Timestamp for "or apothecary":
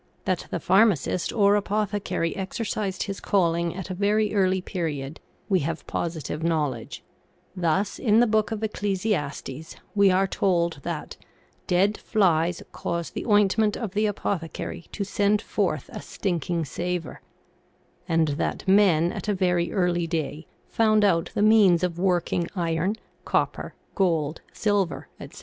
1.31-2.35